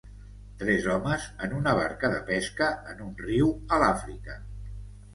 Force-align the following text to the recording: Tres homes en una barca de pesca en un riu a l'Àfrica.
Tres 0.61 0.87
homes 0.93 1.27
en 1.49 1.53
una 1.59 1.75
barca 1.81 2.11
de 2.15 2.23
pesca 2.33 2.73
en 2.95 3.07
un 3.11 3.15
riu 3.23 3.55
a 3.79 3.83
l'Àfrica. 3.85 4.43